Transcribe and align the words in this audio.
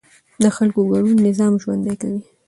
د 0.41 0.43
خلکو 0.55 0.81
ګډون 0.91 1.17
نظام 1.27 1.53
ژوندی 1.63 1.95
کوي 2.01 2.21